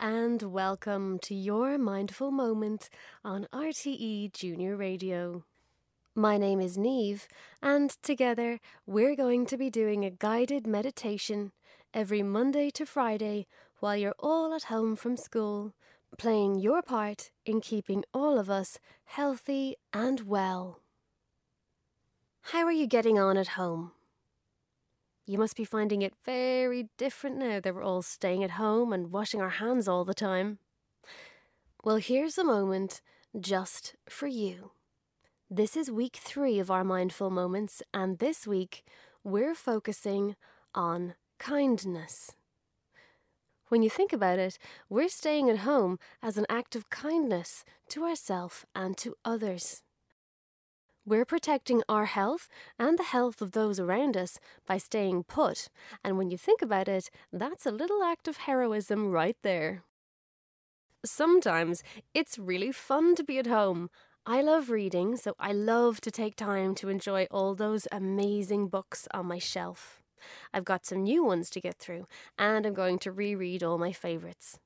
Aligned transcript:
and 0.00 0.42
welcome 0.42 1.18
to 1.20 1.34
your 1.34 1.78
mindful 1.78 2.30
moment 2.30 2.88
on 3.24 3.46
RTE 3.52 4.32
Junior 4.32 4.76
Radio. 4.76 5.44
My 6.14 6.36
name 6.36 6.60
is 6.60 6.76
Neve, 6.76 7.28
and 7.62 7.90
together 8.02 8.58
we're 8.84 9.14
going 9.14 9.46
to 9.46 9.56
be 9.56 9.70
doing 9.70 10.04
a 10.04 10.10
guided 10.10 10.66
meditation 10.66 11.52
every 11.94 12.22
Monday 12.22 12.70
to 12.70 12.84
Friday 12.84 13.46
while 13.78 13.96
you're 13.96 14.14
all 14.18 14.52
at 14.54 14.64
home 14.64 14.96
from 14.96 15.16
school, 15.16 15.72
playing 16.18 16.58
your 16.58 16.82
part 16.82 17.30
in 17.44 17.60
keeping 17.60 18.02
all 18.12 18.38
of 18.38 18.50
us 18.50 18.78
healthy 19.04 19.76
and 19.92 20.22
well. 20.22 20.80
How 22.40 22.64
are 22.64 22.72
you 22.72 22.86
getting 22.86 23.18
on 23.18 23.36
at 23.36 23.48
home? 23.48 23.92
You 25.28 25.38
must 25.38 25.56
be 25.56 25.64
finding 25.64 26.02
it 26.02 26.14
very 26.24 26.88
different 26.96 27.36
now 27.36 27.58
that 27.58 27.74
we're 27.74 27.82
all 27.82 28.02
staying 28.02 28.44
at 28.44 28.52
home 28.52 28.92
and 28.92 29.10
washing 29.10 29.40
our 29.40 29.50
hands 29.50 29.88
all 29.88 30.04
the 30.04 30.14
time. 30.14 30.58
Well, 31.82 31.96
here's 31.96 32.38
a 32.38 32.44
moment 32.44 33.00
just 33.38 33.96
for 34.08 34.28
you. 34.28 34.70
This 35.50 35.76
is 35.76 35.90
week 35.90 36.16
three 36.16 36.60
of 36.60 36.70
our 36.70 36.84
mindful 36.84 37.30
moments, 37.30 37.82
and 37.92 38.20
this 38.20 38.46
week 38.46 38.84
we're 39.24 39.56
focusing 39.56 40.36
on 40.76 41.14
kindness. 41.38 42.36
When 43.68 43.82
you 43.82 43.90
think 43.90 44.12
about 44.12 44.38
it, 44.38 44.58
we're 44.88 45.08
staying 45.08 45.50
at 45.50 45.58
home 45.58 45.98
as 46.22 46.38
an 46.38 46.46
act 46.48 46.76
of 46.76 46.88
kindness 46.88 47.64
to 47.88 48.04
ourselves 48.04 48.64
and 48.76 48.96
to 48.98 49.16
others. 49.24 49.82
We're 51.08 51.24
protecting 51.24 51.84
our 51.88 52.06
health 52.06 52.48
and 52.80 52.98
the 52.98 53.04
health 53.04 53.40
of 53.40 53.52
those 53.52 53.78
around 53.78 54.16
us 54.16 54.40
by 54.66 54.78
staying 54.78 55.22
put, 55.22 55.68
and 56.02 56.18
when 56.18 56.30
you 56.32 56.36
think 56.36 56.62
about 56.62 56.88
it, 56.88 57.10
that's 57.32 57.64
a 57.64 57.70
little 57.70 58.02
act 58.02 58.26
of 58.26 58.38
heroism 58.38 59.12
right 59.12 59.36
there. 59.44 59.84
Sometimes 61.04 61.84
it's 62.12 62.40
really 62.40 62.72
fun 62.72 63.14
to 63.14 63.22
be 63.22 63.38
at 63.38 63.46
home. 63.46 63.88
I 64.26 64.42
love 64.42 64.68
reading, 64.68 65.16
so 65.16 65.34
I 65.38 65.52
love 65.52 66.00
to 66.00 66.10
take 66.10 66.34
time 66.34 66.74
to 66.74 66.88
enjoy 66.88 67.28
all 67.30 67.54
those 67.54 67.86
amazing 67.92 68.66
books 68.66 69.06
on 69.14 69.26
my 69.26 69.38
shelf. 69.38 70.02
I've 70.52 70.64
got 70.64 70.84
some 70.84 71.04
new 71.04 71.22
ones 71.22 71.50
to 71.50 71.60
get 71.60 71.78
through, 71.78 72.08
and 72.36 72.66
I'm 72.66 72.74
going 72.74 72.98
to 72.98 73.12
reread 73.12 73.62
all 73.62 73.78
my 73.78 73.92
favourites. 73.92 74.58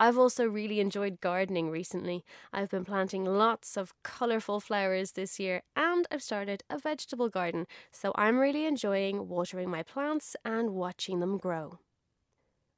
I've 0.00 0.16
also 0.18 0.46
really 0.46 0.80
enjoyed 0.80 1.20
gardening 1.20 1.70
recently. 1.70 2.24
I've 2.52 2.70
been 2.70 2.84
planting 2.84 3.24
lots 3.24 3.76
of 3.76 3.92
colourful 4.02 4.60
flowers 4.60 5.12
this 5.12 5.38
year 5.38 5.62
and 5.74 6.06
I've 6.10 6.22
started 6.22 6.62
a 6.70 6.78
vegetable 6.78 7.28
garden, 7.28 7.66
so 7.92 8.12
I'm 8.14 8.38
really 8.38 8.64
enjoying 8.66 9.28
watering 9.28 9.70
my 9.70 9.82
plants 9.82 10.34
and 10.44 10.70
watching 10.70 11.20
them 11.20 11.36
grow. 11.38 11.78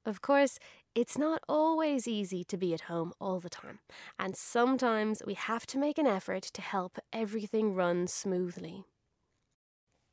Of 0.05 0.20
course, 0.20 0.58
it's 0.96 1.16
not 1.16 1.44
always 1.48 2.08
easy 2.08 2.42
to 2.42 2.56
be 2.56 2.74
at 2.74 2.80
home 2.91 3.12
all 3.20 3.39
the 3.39 3.48
time, 3.48 3.78
and 4.19 4.34
sometimes 4.36 5.22
we 5.24 5.34
have 5.34 5.66
to 5.66 5.78
make 5.78 5.98
an 5.98 6.06
effort 6.08 6.42
to 6.42 6.61
help 6.62 6.98
everything 7.12 7.74
run 7.74 8.08
smoothly. 8.08 8.86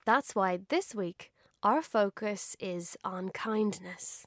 That's 0.06 0.33
why 0.36 0.58
this 0.70 0.95
week 0.95 1.31
our 1.66 1.81
focus 1.81 2.55
is 2.59 2.95
on 3.03 3.30
kindness 3.30 4.25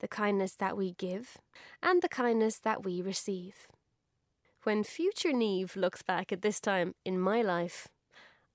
the 0.00 0.08
kindness 0.08 0.54
that 0.56 0.76
we 0.76 0.94
give, 0.94 1.38
and 1.80 2.02
the 2.02 2.08
kindness 2.08 2.58
that 2.58 2.84
we 2.84 3.00
receive. 3.00 3.68
When 4.64 4.82
future 4.82 5.32
Neve 5.32 5.76
looks 5.76 6.02
back 6.02 6.32
at 6.32 6.42
this 6.42 6.60
time 6.60 6.94
in 7.04 7.20
my 7.20 7.40
life, 7.40 7.86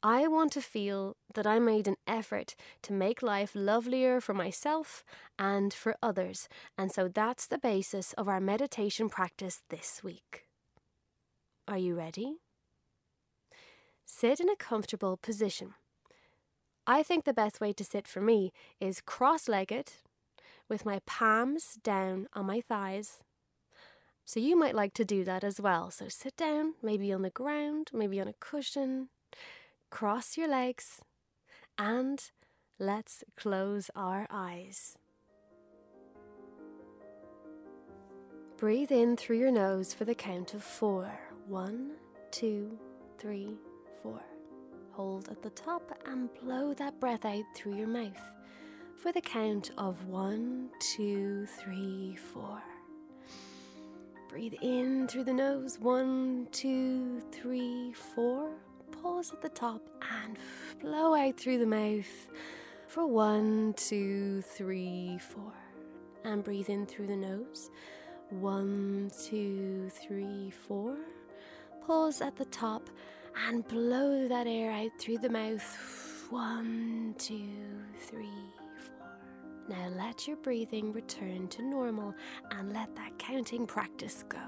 I 0.04 0.28
want 0.28 0.52
to 0.52 0.62
feel 0.62 1.16
that 1.34 1.48
I 1.48 1.58
made 1.58 1.88
an 1.88 1.96
effort 2.06 2.56
to 2.84 2.94
make 2.94 3.24
life 3.24 3.54
lovelier 3.56 4.20
for 4.20 4.34
myself 4.34 5.06
and 5.40 5.74
for 5.74 5.96
others, 6.04 6.50
and 6.78 6.92
so 6.92 7.08
that's 7.08 7.48
the 7.48 7.58
basis 7.58 8.14
of 8.14 8.28
our 8.28 8.42
meditation 8.42 9.08
practice 9.08 9.62
this 9.70 10.04
week. 10.04 10.44
Are 11.68 11.78
you 11.78 11.96
ready? 11.96 12.36
Sit 14.06 14.42
in 14.42 14.50
a 14.50 14.56
comfortable 14.58 15.18
position. 15.18 15.74
I 16.88 17.02
think 17.02 17.26
the 17.26 17.34
best 17.34 17.60
way 17.60 17.74
to 17.74 17.84
sit 17.84 18.08
for 18.08 18.22
me 18.22 18.54
is 18.80 19.02
cross 19.02 19.48
legged 19.48 19.94
with 20.70 20.86
my 20.86 21.00
palms 21.06 21.80
down 21.84 22.28
on 22.34 22.46
my 22.46 22.62
thighs. 22.62 23.24
So 24.24 24.40
you 24.40 24.58
might 24.58 24.76
like 24.76 24.94
to 24.96 25.06
do 25.06 25.24
that 25.24 25.44
as 25.44 25.62
well. 25.62 25.92
So 25.92 26.08
sit 26.10 26.36
down, 26.36 26.76
maybe 26.82 27.12
on 27.12 27.22
the 27.22 27.30
ground, 27.30 27.90
maybe 27.94 28.20
on 28.20 28.28
a 28.28 28.34
cushion, 28.40 29.10
cross 29.90 30.38
your 30.38 30.48
legs, 30.48 31.02
and 31.78 32.24
let's 32.80 33.24
close 33.38 33.90
our 33.96 34.28
eyes. 34.30 34.98
Breathe 38.58 38.92
in 38.92 39.18
through 39.18 39.38
your 39.40 39.52
nose 39.52 39.94
for 39.94 40.06
the 40.06 40.16
count 40.16 40.54
of 40.54 40.64
four. 40.64 41.12
One, 41.48 41.92
two, 42.32 42.80
three, 43.20 43.58
four. 44.02 44.22
Hold 44.96 45.28
at 45.28 45.42
the 45.42 45.50
top 45.50 45.92
and 46.06 46.30
blow 46.42 46.74
that 46.76 46.98
breath 47.02 47.26
out 47.26 47.44
through 47.54 47.76
your 47.76 47.88
mouth 47.88 48.32
for 48.96 49.12
the 49.12 49.20
count 49.20 49.72
of 49.78 50.06
one, 50.06 50.70
two, 50.80 51.46
three, 51.48 52.16
four. 52.16 52.64
Breathe 54.30 54.54
in 54.62 55.10
through 55.10 55.26
the 55.26 55.34
nose, 55.34 55.78
one, 55.82 56.48
two, 56.54 57.22
three, 57.34 57.92
four. 57.92 58.52
Pause 59.04 59.34
at 59.34 59.42
the 59.42 59.50
top 59.50 59.82
and 60.24 60.38
blow 60.80 61.14
out 61.14 61.38
through 61.38 61.58
the 61.58 61.66
mouth 61.66 62.30
for 62.88 63.06
one, 63.06 63.74
two, 63.76 64.44
three, 64.44 65.18
four. 65.18 65.52
And 66.24 66.42
breathe 66.42 66.70
in 66.70 66.86
through 66.86 67.08
the 67.08 67.18
nose, 67.18 67.70
one, 68.30 69.12
two, 69.26 69.90
three, 69.90 70.52
four. 70.52 70.96
Pause 71.86 72.22
at 72.22 72.38
the 72.38 72.46
top 72.46 72.90
and 73.48 73.68
blow 73.68 74.28
that 74.28 74.48
air 74.48 74.72
out 74.72 74.92
through 75.00 75.20
the 75.20 75.30
mouth. 75.30 76.28
One, 76.30 77.16
two, 77.18 77.50
three, 78.00 78.30
four. 78.80 79.08
now 79.70 79.88
let 79.96 80.28
your 80.28 80.38
breathing 80.38 80.92
return 80.92 81.48
to 81.50 81.62
normal 81.62 82.14
and 82.52 82.74
let 82.74 82.96
that 82.96 83.18
counting 83.20 83.68
practice 83.68 84.24
go. 84.28 84.40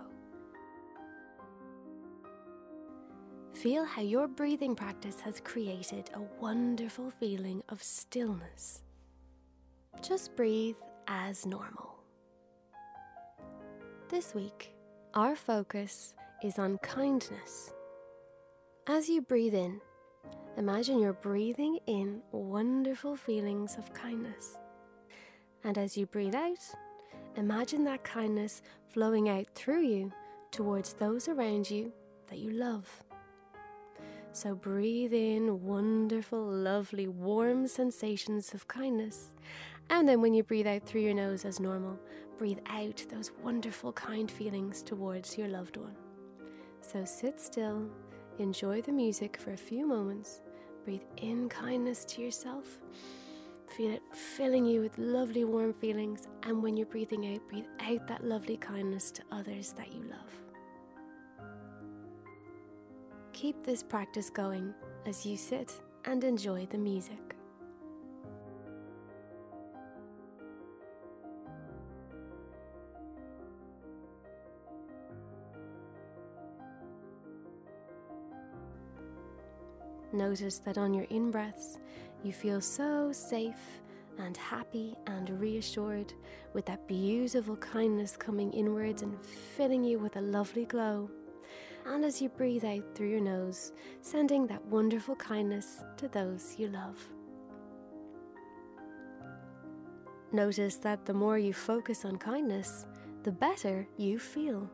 Feel 3.53 3.85
how 3.85 4.01
your 4.01 4.27
breathing 4.27 4.75
practice 4.75 5.19
has 5.19 5.39
created 5.43 6.09
a 6.13 6.21
wonderful 6.39 7.11
feeling 7.19 7.63
of 7.69 7.81
stillness. 7.81 8.83
Just 10.01 10.35
breathe 10.35 10.75
as 11.07 11.45
normal. 11.45 11.95
This 14.09 14.35
week, 14.35 14.73
our 15.15 15.35
focus 15.35 16.13
is 16.43 16.59
on 16.59 16.77
kindness. 16.79 17.73
As 18.89 19.09
you 19.09 19.21
breathe 19.21 19.53
in, 19.53 19.81
imagine 20.55 20.97
you're 20.99 21.11
breathing 21.11 21.77
in 21.87 22.21
wonderful 22.31 23.17
feelings 23.17 23.75
of 23.77 23.93
kindness. 23.93 24.59
And 25.65 25.77
as 25.77 25.97
you 25.97 26.05
breathe 26.05 26.35
out, 26.35 26.61
imagine 27.35 27.83
that 27.83 28.05
kindness 28.05 28.61
flowing 28.87 29.27
out 29.27 29.47
through 29.55 29.81
you 29.81 30.13
towards 30.51 30.93
those 30.93 31.27
around 31.27 31.69
you 31.69 31.91
that 32.27 32.39
you 32.39 32.51
love. 32.51 33.03
So 34.31 34.55
breathe 34.55 35.13
in 35.13 35.65
wonderful, 35.65 36.49
lovely, 36.49 37.09
warm 37.09 37.67
sensations 37.67 38.53
of 38.53 38.69
kindness. 38.69 39.33
And 39.89 40.07
then 40.07 40.21
when 40.21 40.33
you 40.33 40.43
breathe 40.43 40.67
out 40.67 40.85
through 40.85 41.01
your 41.01 41.13
nose 41.13 41.43
as 41.43 41.59
normal, 41.59 41.99
breathe 42.37 42.59
out 42.67 43.03
those 43.09 43.33
wonderful, 43.43 43.91
kind 43.91 44.31
feelings 44.31 44.81
towards 44.81 45.37
your 45.37 45.49
loved 45.49 45.75
one. 45.75 45.97
So 46.79 47.03
sit 47.03 47.41
still, 47.41 47.89
enjoy 48.39 48.81
the 48.81 48.91
music 48.91 49.37
for 49.37 49.51
a 49.51 49.57
few 49.57 49.85
moments, 49.85 50.41
breathe 50.85 51.01
in 51.17 51.49
kindness 51.49 52.05
to 52.05 52.21
yourself 52.21 52.79
Feel 53.75 53.91
it 53.91 54.01
filling 54.11 54.65
you 54.65 54.81
with 54.81 54.97
lovely 54.97 55.43
warm 55.43 55.73
feelings, 55.73 56.27
and 56.43 56.63
when 56.63 56.77
you're 56.77 56.87
breathing 56.87 57.33
out, 57.33 57.47
breathe 57.49 57.65
out 57.81 58.07
that 58.07 58.23
lovely 58.23 58.57
kindness 58.57 59.11
to 59.11 59.21
others 59.31 59.73
that 59.73 59.93
you 59.93 60.03
love. 60.03 61.49
Keep 63.33 63.63
this 63.63 63.83
practice 63.83 64.29
going 64.29 64.73
as 65.05 65.25
you 65.25 65.37
sit 65.37 65.73
and 66.05 66.23
enjoy 66.23 66.65
the 66.71 66.77
music. 66.77 67.36
Notice 80.13 80.59
that 80.59 80.77
on 80.77 80.93
your 80.93 81.05
in 81.05 81.31
breaths, 81.31 81.79
you 82.23 82.31
feel 82.31 82.61
so 82.61 83.11
safe 83.11 83.81
and 84.19 84.35
happy 84.35 84.95
and 85.05 85.29
reassured 85.39 86.13
with 86.53 86.65
that 86.65 86.87
beautiful 86.87 87.57
kindness 87.57 88.17
coming 88.17 88.51
inwards 88.53 89.01
and 89.01 89.23
filling 89.23 89.83
you 89.83 89.99
with 89.99 90.15
a 90.15 90.21
lovely 90.21 90.65
glow. 90.65 91.09
And 91.85 92.03
as 92.03 92.21
you 92.21 92.29
breathe 92.29 92.65
out 92.65 92.83
through 92.95 93.09
your 93.09 93.21
nose, 93.21 93.71
sending 94.01 94.47
that 94.47 94.65
wonderful 94.65 95.15
kindness 95.15 95.83
to 95.97 96.07
those 96.07 96.55
you 96.57 96.67
love. 96.67 96.97
Notice 100.33 100.75
that 100.77 101.05
the 101.05 101.13
more 101.13 101.37
you 101.37 101.53
focus 101.53 102.03
on 102.03 102.17
kindness, 102.17 102.85
the 103.23 103.31
better 103.31 103.87
you 103.97 104.19
feel. 104.19 104.69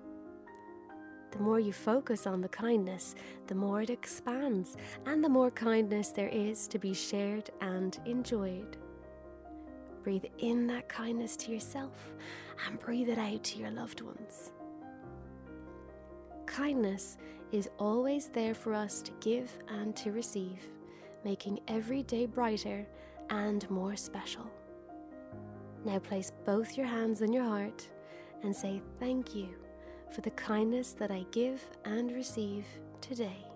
The 1.34 1.40
more 1.40 1.60
you 1.60 1.74
focus 1.74 2.28
on 2.28 2.42
the 2.42 2.48
kindness, 2.48 3.16
the 3.48 3.56
more 3.56 3.82
it 3.82 3.90
expands, 3.90 4.78
and 5.08 5.24
the 5.24 5.30
more 5.30 5.50
kindness 5.50 6.10
there 6.10 6.30
is 6.30 6.68
to 6.68 6.78
be 6.78 6.94
shared 6.94 7.50
and 7.60 7.98
enjoyed. 8.06 8.78
Breathe 10.04 10.26
in 10.38 10.68
that 10.68 10.88
kindness 10.88 11.36
to 11.38 11.52
yourself 11.52 12.14
and 12.68 12.80
breathe 12.80 13.10
it 13.10 13.18
out 13.18 13.44
to 13.46 13.58
your 13.58 13.72
loved 13.72 14.02
ones. 14.02 14.52
Kindness 16.46 17.18
is 17.52 17.68
always 17.80 18.28
there 18.28 18.54
for 18.54 18.76
us 18.76 19.02
to 19.02 19.12
give 19.20 19.52
and 19.70 19.96
to 19.96 20.12
receive, 20.12 20.60
making 21.26 21.60
every 21.68 22.04
day 22.04 22.28
brighter 22.28 22.86
and 23.32 23.68
more 23.72 23.96
special. 23.96 24.46
Now 25.84 25.98
place 25.98 26.32
both 26.46 26.78
your 26.78 26.86
hands 26.86 27.24
on 27.24 27.34
your 27.34 27.44
heart 27.44 27.90
and 28.44 28.56
say 28.56 28.84
thank 29.00 29.34
you 29.34 29.50
for 30.14 30.22
the 30.22 30.32
kindness 30.32 30.92
that 30.94 31.10
I 31.10 31.26
give 31.32 31.66
and 31.86 32.12
receive 32.12 32.66
today. 33.02 33.53